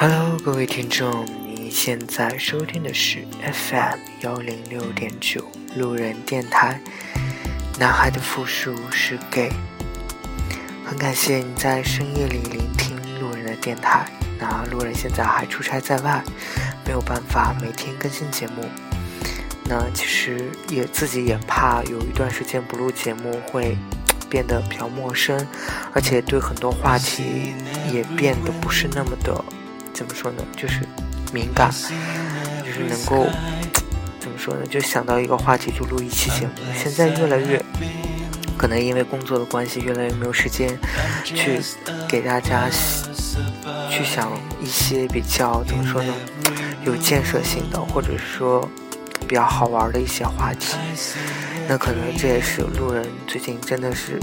[0.00, 6.80] Hello，各位听众，您现在收听的是 FM 幺零六点九路人电台。
[7.80, 9.50] 男孩的复数是 gay。
[10.84, 14.08] 很感谢你在深夜里聆听路人的电台。
[14.38, 16.22] 那路人现在还出差在外，
[16.86, 18.64] 没有办法每天更新节目。
[19.64, 23.76] 那其实也自己也怕有一段时间不录节目会
[24.30, 25.44] 变得比较陌生，
[25.92, 27.52] 而且对很多话题
[27.92, 29.44] 也变得不是那么的。
[29.98, 30.44] 怎么说呢？
[30.56, 30.86] 就是
[31.32, 31.72] 敏感，
[32.64, 33.26] 就是能够
[34.20, 34.60] 怎么说呢？
[34.70, 36.52] 就想到一个话题就录一期节目。
[36.80, 37.60] 现在越来越
[38.56, 40.78] 可能因为工作的关系，越来越没有时间
[41.24, 41.60] 去
[42.08, 42.70] 给大家
[43.90, 44.30] 去想
[44.62, 46.14] 一些比较怎么说呢？
[46.84, 48.70] 有建设性的，或者说
[49.26, 50.76] 比较好玩的一些话题。
[51.66, 54.20] 那可能这也是路人最近真的是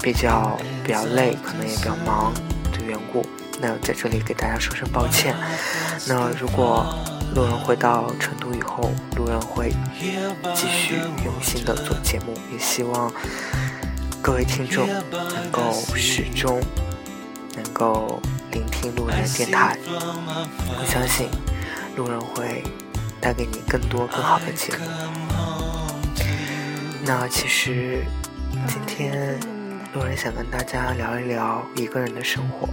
[0.00, 2.32] 比较比较累，可能也比较忙
[2.70, 3.26] 的缘故。
[3.60, 5.34] 那在这里给大家说声抱歉。
[6.06, 6.86] 那如果
[7.34, 9.74] 路人回到成都以后，路人会
[10.54, 13.12] 继续用心的做节目，也希望
[14.22, 16.60] 各位听众能够始终
[17.56, 18.20] 能够
[18.52, 19.76] 聆听路人的电台。
[19.86, 21.28] 我相信
[21.96, 22.62] 路人会
[23.20, 24.84] 带给你更多更好的节目。
[27.04, 28.02] 那其实
[28.66, 29.38] 今天
[29.92, 32.68] 路人想跟大家聊一聊一个人的生活。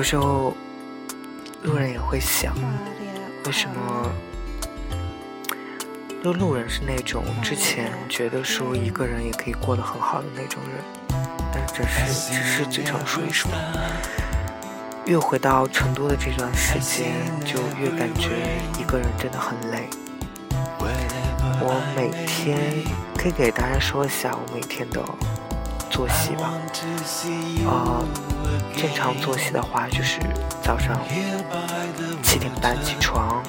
[0.00, 0.54] 有时候，
[1.62, 2.54] 路人也会想，
[3.44, 4.10] 为什么？
[6.24, 10.82] 就路人是那种之前觉得说一个人也可以过得很好的那种人，
[11.52, 13.50] 但只是只是嘴上说一说。
[15.04, 17.12] 越回到成都的这段时间，
[17.44, 19.90] 就越感觉一个人真的很累。
[21.60, 22.82] 我每天
[23.18, 25.04] 可以给大家说一下我每天的
[25.90, 26.52] 作息吧，
[27.68, 28.00] 啊。
[28.76, 30.18] 正常作息的话，就是
[30.62, 30.98] 早上
[32.22, 33.42] 七点半起床，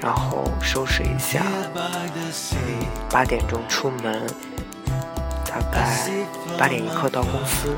[0.00, 1.44] 然后收拾一下，
[1.74, 4.26] 嗯，八点钟出门，
[5.46, 6.10] 大概
[6.58, 7.76] 八点一刻到公司，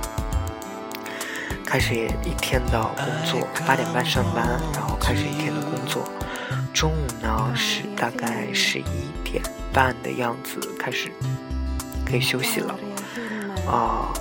[1.67, 1.95] 开始
[2.25, 3.47] 一天的工作。
[3.67, 6.03] 八点半上班，然后开始一天的工作。
[6.73, 11.11] 中午呢是大概十一点半的样子开始
[12.07, 12.75] 可以休息了，
[13.67, 14.13] 啊，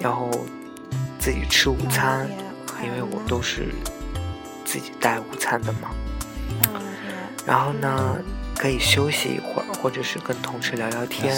[0.00, 0.30] 然后。
[1.18, 2.30] 自己吃午餐，
[2.84, 3.74] 因为我都是
[4.64, 5.90] 自己带午餐的嘛。
[7.44, 8.16] 然后呢，
[8.56, 11.34] 可以休息一会儿，或者是跟同事聊聊天。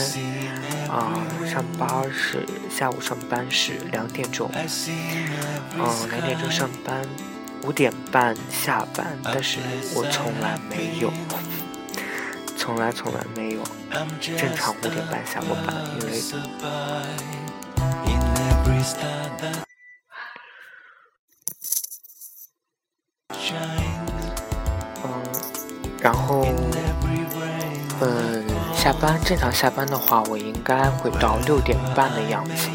[0.91, 7.01] 啊，上班是下午上班是两点钟，嗯，两点钟上班，
[7.63, 9.07] 五点半下班。
[9.25, 9.59] 但是
[9.95, 11.11] 我从来没有，
[12.59, 13.63] 从来从来没有
[14.21, 16.23] 正常五点半下过班，因为
[25.05, 25.23] 嗯。
[26.01, 26.47] 然后，
[28.01, 32.69] 嗯，下班正常下班的话，我应该会到六点半的样子，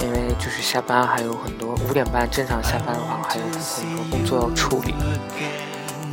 [0.00, 4.94] 因为就是下班还有很多五点半正常下班的话，还有很多工作要处理。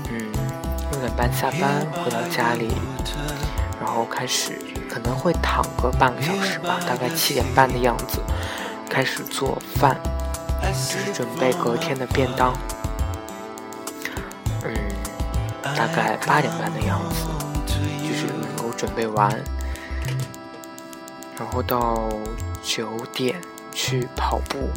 [0.09, 0.31] 嗯，
[0.91, 2.72] 六点半下班回到家里，
[3.88, 4.59] 然后开始
[4.90, 8.20] 可能会躺个半个小时吧，大概七点半的样子
[8.90, 9.98] 开始做饭，
[10.62, 12.53] 就是准备隔天的便当。
[14.66, 14.74] 嗯
[15.64, 17.24] 大概八点半的样子，
[18.03, 19.30] 就是能够准备完，
[21.40, 22.09] 然后到
[22.62, 23.40] 九点
[23.72, 24.70] 去跑步，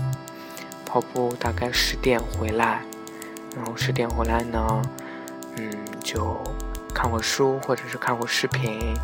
[0.87, 2.83] 跑步大概十点回来，
[3.57, 4.83] 然后十点回来呢，
[5.57, 5.71] 嗯，
[6.03, 6.41] 就
[6.91, 8.95] 看会书或者是看会视频，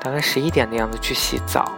[0.00, 1.72] 大概十一点的样子去洗澡，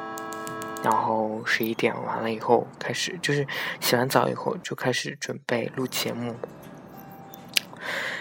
[0.83, 3.47] 然后十一点完了以后开始，就是
[3.81, 6.37] 洗完澡以后就开始准备录节目。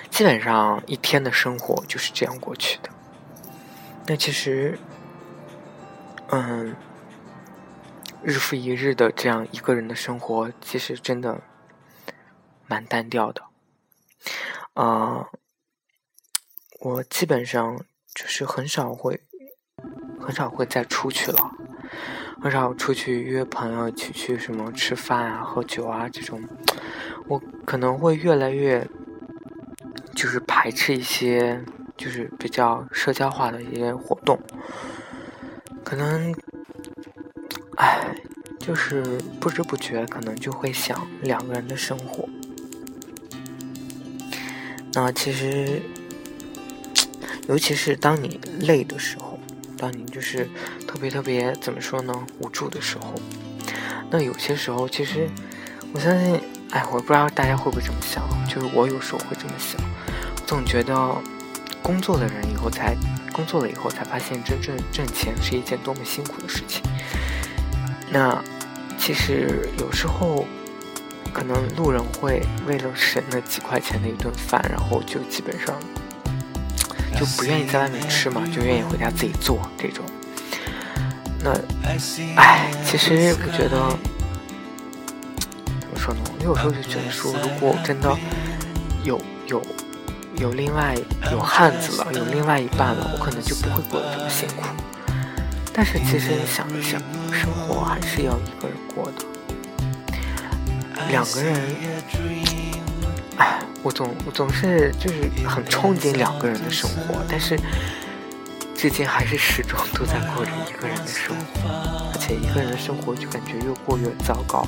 [0.09, 2.89] 基本上一天的生活就是这样过去的。
[4.05, 4.77] 那其实，
[6.27, 6.75] 嗯，
[8.21, 11.41] 日复一日的这样一个人的生活，其实真的
[12.67, 13.41] 蛮单调的。
[14.73, 15.27] 啊，
[16.83, 17.77] 我基本上
[18.13, 19.21] 就是很少会，
[20.19, 21.51] 很少会再出去了，
[22.41, 26.41] 很少出去约朋友一起去什么吃饭啊、喝酒啊这种。
[27.27, 28.87] 我可能会越来越。
[30.15, 31.59] 就是排斥一些
[31.97, 34.39] 就是比较社交化的一些活动，
[35.83, 36.31] 可能，
[37.77, 38.15] 唉，
[38.59, 39.01] 就是
[39.39, 42.29] 不知不觉可能就会想两个人的生活。
[44.93, 45.81] 那其实，
[47.47, 49.37] 尤其是当你累的时候，
[49.77, 50.49] 当你就是
[50.87, 53.13] 特别特别怎么说呢，无助的时候，
[54.09, 55.29] 那有些时候其实
[55.93, 56.39] 我相信，
[56.71, 59.79] 哎，我不知道大家会不会这么想，就是我有时候会这么想，
[60.35, 61.15] 我总觉得
[61.81, 62.95] 工作的人以后才
[63.33, 66.81] 工作了以后才发现，真正挣钱是一件多么辛苦的事情。
[68.09, 68.41] 那
[68.97, 70.45] 其实有时候，
[71.33, 75.75] 可能路人会为了省那几块钱的一顿饭，然后就基本上
[77.19, 80.03] 就不愿意在外面吃嘛，就愿意回家自己做这种。
[81.43, 81.51] 那，
[82.35, 83.97] 哎，其实我觉得，
[85.79, 86.19] 怎么说呢？
[86.39, 88.17] 我有时候就觉得说，如果真的
[89.03, 89.61] 有有
[90.37, 90.95] 有另外
[91.31, 94.63] 有汉子了，有另外一半了，我可能就不会过得这么辛苦。
[95.73, 97.01] 但是其实你想一想，
[97.31, 99.25] 生活还是要一个人过的。
[101.09, 101.59] 两个人，
[103.37, 107.59] 哎，我总我总是就是很憧憬两个人的生活，但是。
[108.75, 111.69] 至今还是始终都在过着一个人的生活，
[112.11, 114.67] 而且一个人的生活就感觉越过越糟糕。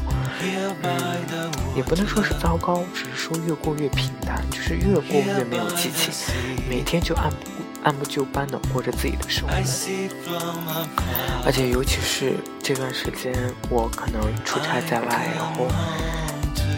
[0.84, 6.14] 嗯，也不能说是糟糕，只是说越过越平淡，就是越过越没有激情，
[6.70, 7.38] 每天就按部
[7.84, 9.54] 按部就班的过着自己的生活。
[11.46, 13.34] 而且尤其是这段时间，
[13.70, 15.68] 我可能出差在外，然后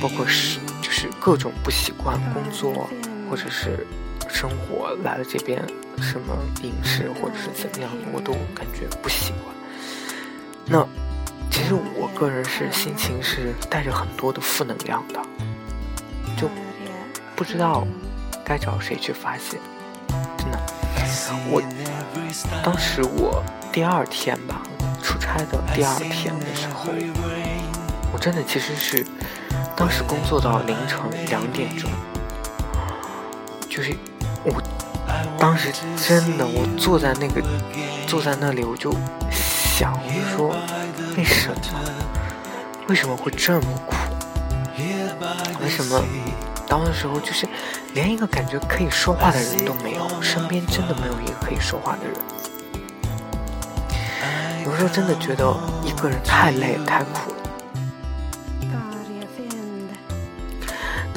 [0.01, 0.57] 包括是
[0.97, 2.89] 就是各种不习惯工作，
[3.29, 3.85] 或者是。
[4.29, 5.63] 生活来了这边，
[6.01, 9.55] 什么饮食或者是怎么样的，我都感觉不习惯。
[10.65, 10.85] 那
[11.49, 15.21] 其实我个人是心情是带着很多的负能量的，
[16.35, 16.49] 就
[17.37, 17.87] 不知道
[18.43, 19.57] 该找谁去发泄。
[20.37, 20.59] 真的，
[21.49, 21.63] 我
[22.61, 23.41] 当时我
[23.71, 24.61] 第二天吧，
[25.01, 26.91] 出差的第二天的时候，
[28.11, 29.05] 我真的其实是
[29.77, 31.89] 当时工作到凌晨两点钟，
[33.69, 33.95] 就是。
[34.43, 34.53] 我
[35.37, 37.41] 当时真的，我坐在那个
[38.07, 38.93] 坐在那里，我就
[39.29, 40.55] 想我就说，
[41.17, 41.55] 为什么？
[42.87, 43.93] 为什么会这么苦？
[45.61, 46.01] 为什么
[46.65, 47.45] 当时候就是
[47.93, 50.07] 连一个感觉可以说话的人都没有？
[50.21, 52.15] 身边真的没有一个可以说话的人。
[54.63, 55.53] 有时候真的觉得
[55.83, 57.36] 一个人太累太苦了。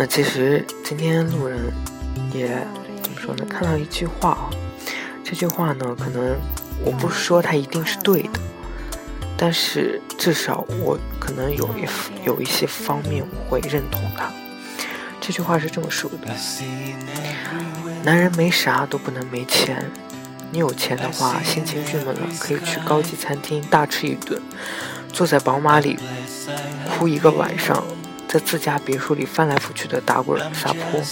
[0.01, 1.61] 那其实今天路人
[2.33, 2.49] 也
[3.03, 3.21] 怎么。
[3.21, 4.49] 说呢，看到一句话啊，
[5.23, 6.39] 这句话呢，可能
[6.83, 8.41] 我不说它一定是对的，
[9.37, 11.85] 但是至少我可能有一
[12.25, 14.33] 有一些方面我会认同它。
[15.21, 16.35] 这句话是这么说的：
[18.03, 19.85] 男人没啥都不能没钱，
[20.51, 24.41] 你有钱的话，心情郁闷了可以去高级餐厅大吃一顿，
[25.13, 25.99] 坐在宝马里
[26.89, 27.85] 哭一个晚上，
[28.33, 31.03] 在自家别墅里翻来覆去的打滚撒泼。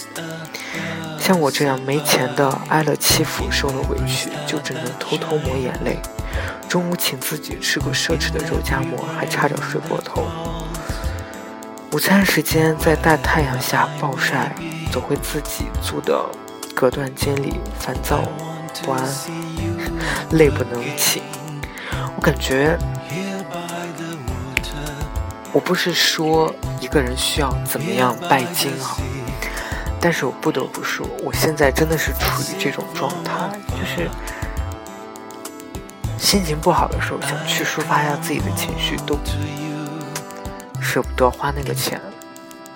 [1.18, 5.98] 像我这样没钱的，挨了欺负，受了委屈，就只能偷偷抹眼泪。
[6.68, 10.28] 中午请自己吃个奢侈的肉夹馍，还差点睡过头。
[11.90, 14.54] 午餐时间在大太阳下暴晒，
[14.92, 16.24] 走回自己租的
[16.72, 18.22] 隔断间里，烦躁
[18.84, 19.02] 不安，
[20.38, 21.20] 泪不能停。
[22.14, 22.78] 我感觉，
[25.52, 28.96] 我不是说一个人需要怎么样拜金啊。
[30.00, 33.32] 但是我不得不说，我现在真的是处于这种状态，
[33.68, 34.08] 就是
[36.16, 39.18] 心情不好的时候，想去抒发一下自己的情绪，都
[40.80, 42.00] 舍不得花那个钱，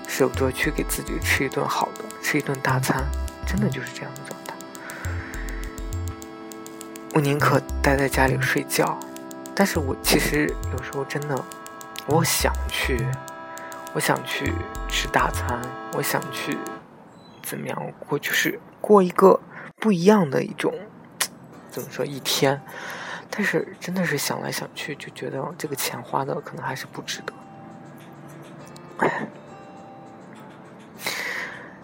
[0.08, 3.04] 舍不得去给自己吃一顿好的，吃一顿大餐，
[3.46, 4.54] 真的就是这样的状态。
[7.14, 8.98] 我宁可待在家里睡觉，
[9.54, 11.44] 但是我其实有时候真的，
[12.06, 13.06] 我想去，
[13.94, 14.52] 我想去
[14.88, 15.60] 吃大餐，
[15.94, 16.58] 我想去。
[17.42, 18.18] 怎么样过？
[18.18, 19.38] 就是过一个
[19.76, 20.72] 不一样的一种，
[21.70, 22.60] 怎么说一天？
[23.28, 27.32] 但是真的是想来想去，就觉得这个钱花的可能还是不值得。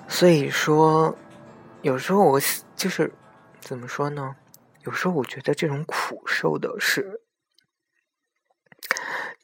[0.07, 1.17] 所以说，
[1.83, 2.41] 有时候我
[2.77, 3.13] 就是
[3.61, 4.37] 怎么说呢？
[4.85, 7.21] 有时候我觉得这种苦受的是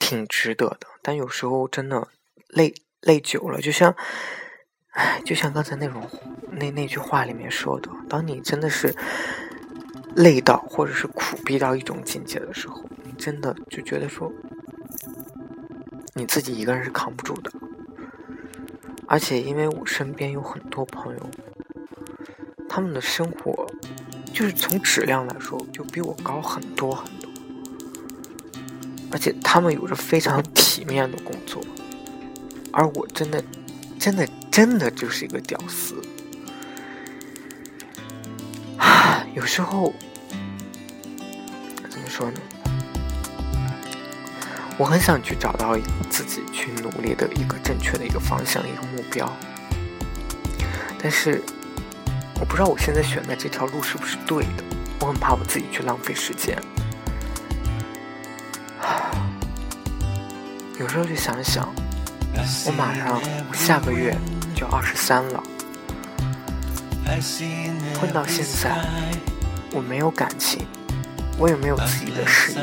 [0.04, 2.08] 挺值得的，但有时候真的
[2.49, 3.96] 累累久了，就像。
[4.90, 6.08] 唉，就像刚才那种
[6.52, 8.94] 那那句话里面说的，当你真的是
[10.14, 14.32] 累到或者是苦逼到一种境界的时候，你真的就觉得说
[16.14, 17.50] 你自己一个人是扛不住的。
[19.08, 21.30] 而且因为我身边有很多朋友，
[22.68, 23.66] 他们的生活
[24.32, 27.13] 就是从质量来说就比我高很多很多，
[29.14, 31.62] 而且他们有着非常体面的工作，
[32.71, 33.42] 而我真的
[33.99, 34.28] 真的。
[34.54, 36.00] 真的就是一个屌丝
[38.78, 39.26] 啊！
[39.35, 39.92] 有时候
[41.90, 42.40] 怎么说呢？
[44.78, 45.76] 我很想去找到
[46.09, 49.28] 自己去努力的一个正确的一个方向，一个目标。
[51.02, 51.42] 但是，
[52.38, 54.62] 我不知道我现在选的这条路是不是对的。
[55.00, 56.56] 我很怕我自己去浪费时间。
[60.84, 61.66] 有时候就想想，
[62.66, 63.18] 我马上
[63.54, 64.14] 下个月
[64.54, 65.42] 就二十三了，
[67.98, 68.86] 混到现在，
[69.72, 70.66] 我没有感情，
[71.38, 72.60] 我也没有自己的事业。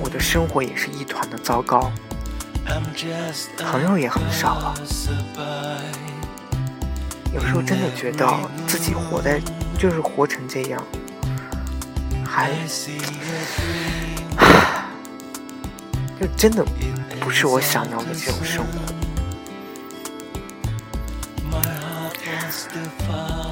[0.00, 1.92] 我的生活也是一团的糟糕，
[3.56, 4.74] 朋友也很少了。
[7.32, 8.28] 有时候真的觉得
[8.66, 9.40] 自己活在，
[9.78, 10.82] 就是活成这样，
[12.26, 12.50] 还，
[16.20, 16.64] 就真的
[17.20, 18.78] 不是我想要的这种生活。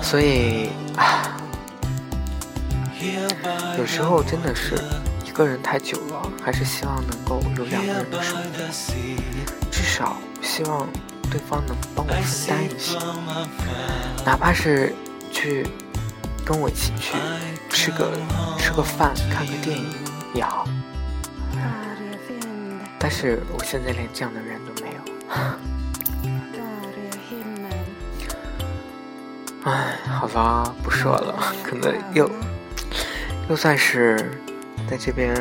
[0.02, 0.70] 所以，
[3.78, 4.78] 有时候真的是。
[5.26, 8.42] 一个人太久了，还是希望能够有两个人的生活，
[9.68, 10.88] 至少希望
[11.28, 12.96] 对方能帮我分担一些，
[14.24, 14.94] 哪怕是
[15.32, 15.66] 去
[16.44, 17.16] 跟我一起去
[17.68, 18.12] 吃个
[18.60, 19.92] 吃个饭、看个电影
[20.34, 20.68] 也好。
[23.04, 25.00] 但是我现在连这样的人都没有。
[29.64, 32.30] 唉，好吧，不说了，可能又
[33.50, 34.40] 又算是。
[34.88, 35.34] 在这边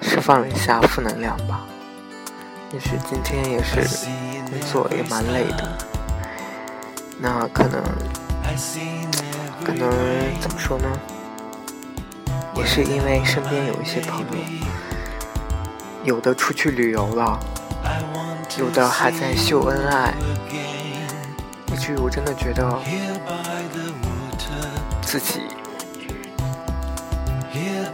[0.00, 1.64] 释放了一下负能量吧。
[2.72, 3.80] 也许今天也是
[4.50, 5.78] 工作也蛮累的，
[7.20, 7.82] 那可能
[9.64, 9.88] 可能
[10.40, 10.90] 怎么说呢？
[12.54, 14.26] 也是因为身边有一些朋友，
[16.04, 17.38] 有的出去旅游了，
[18.58, 20.12] 有的还在秀恩爱。
[21.72, 22.78] 以至于我真的觉得
[25.00, 25.42] 自己。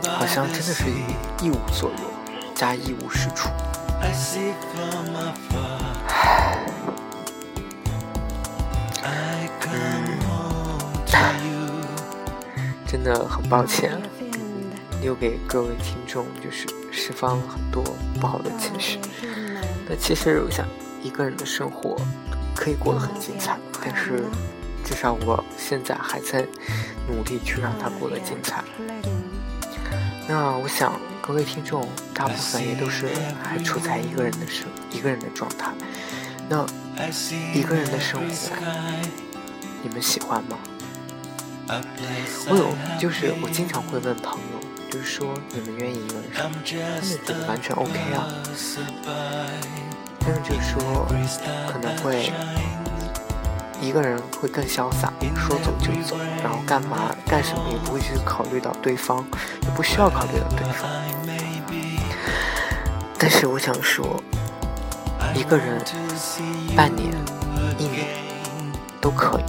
[0.07, 0.85] 好像真的是
[1.41, 1.97] 一无所有，
[2.55, 3.49] 加一无是处。
[4.01, 4.13] 嗯，
[12.87, 14.01] 真的很抱歉，
[15.01, 17.83] 留给各位听众就是释放了很多
[18.21, 18.99] 不好的情绪。
[19.89, 20.67] 那其实我想，
[21.03, 21.97] 一个人的生活
[22.55, 24.25] 可以过得很精彩，但是
[24.85, 26.47] 至少我现在还在
[27.09, 28.63] 努力去让它过得精彩。
[30.27, 33.09] 那我想，各位听众大部分也都是
[33.43, 35.73] 还处在一个人的生一个人的状态。
[36.51, 36.67] 那
[37.55, 38.57] 一个人的生活，
[39.83, 40.59] 你们喜欢吗？
[42.49, 44.48] 我有，就是我经常会问朋友，
[44.91, 46.77] 就是说你们愿意一个人生活，他们觉
[47.27, 48.27] 得完全 OK 啊。
[50.21, 51.07] 他们就是说
[51.71, 52.33] 可能会。
[53.81, 59.25] 一个人会更潇洒，说走就走，然后干嘛干什么也不会去考虑到对方，
[59.63, 60.91] 也不需要考虑到对方。
[63.17, 64.21] 但是我想说，
[65.33, 65.81] 一个人
[66.75, 67.09] 半年、
[67.79, 68.05] 一年
[69.01, 69.45] 都可以。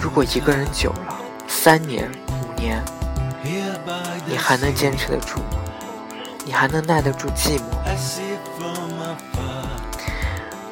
[0.00, 3.01] 如果一个人久了，三年、五年，你
[4.42, 5.62] 还能坚持得住吗？
[6.44, 7.62] 你还能耐得住寂寞？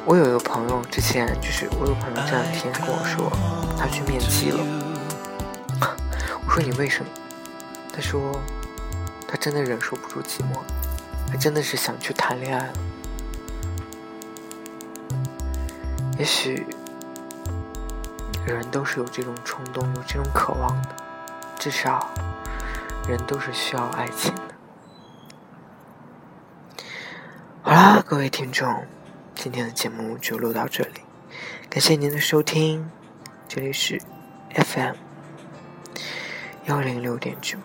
[0.05, 3.31] 我有一个朋友，之前就是我有朋友这两天跟我说，
[3.77, 4.59] 他去面基了。
[6.45, 7.09] 我说你为什么？
[7.93, 8.37] 他说
[9.27, 10.57] 他真的忍受不住寂寞，
[11.29, 12.73] 他真的是想去谈恋爱了。
[16.17, 16.67] 也许
[18.45, 20.89] 人都是有这种冲动，有这种渴望的，
[21.57, 22.09] 至少
[23.07, 24.55] 人都是需要爱情的。
[27.61, 28.85] 好啦，各位听众。
[29.33, 31.01] 今天的节目就录到这里，
[31.69, 32.91] 感谢您的收听，
[33.47, 33.99] 这里是
[34.53, 34.95] FM
[36.65, 37.57] 幺零六点九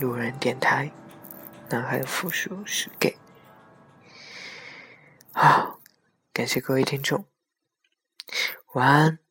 [0.00, 0.92] 路人电台，
[1.70, 3.16] 男孩的复数是 gay。
[5.32, 5.80] 好，
[6.32, 7.26] 感谢各位听众，
[8.74, 9.25] 晚安。